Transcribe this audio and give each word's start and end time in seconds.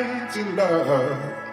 unrequited 0.00 0.54
love. 0.54 1.49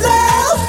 Love, 0.00 0.61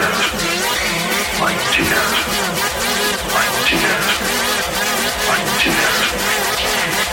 my 0.00 1.52
tears. 1.72 2.18
My 3.34 3.46
tears. 3.66 4.06
My 5.28 5.40
tears. 5.58 6.00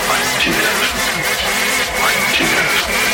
My 0.08 0.19
tears. 0.39 0.89
my 2.02 2.13
tears. 2.34 3.06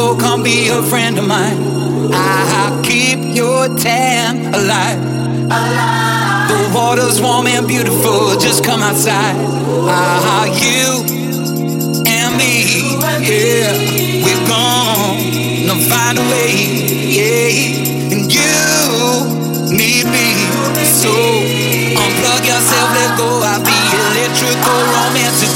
go, 0.00 0.16
come 0.16 0.42
be 0.42 0.68
a 0.68 0.82
friend 0.82 1.18
of 1.18 1.26
mine. 1.26 1.58
I'll 2.12 2.82
keep 2.82 3.20
your 3.36 3.68
tan 3.76 4.54
alive. 4.54 5.00
The 6.50 6.58
water's 6.74 7.20
warm 7.20 7.46
and 7.46 7.66
beautiful, 7.68 8.38
just 8.38 8.64
come 8.64 8.80
outside. 8.80 9.36
Ah, 9.96 10.46
you 10.64 11.04
and 12.16 12.30
me, 12.40 12.54
yeah, 13.28 13.76
we're 14.24 14.46
gonna 14.48 15.76
find 15.92 16.16
a 16.18 16.24
way, 16.32 16.52
yeah. 17.18 18.14
And 18.14 18.24
you 18.36 18.56
need 19.80 20.06
me, 20.16 20.28
so 21.00 21.12
unplug 22.02 22.42
yourself, 22.52 22.88
let 22.96 23.10
go 23.18 23.28
I'll 23.50 23.62
be 23.68 23.76
electrical 24.00 24.80
romance. 24.94 25.49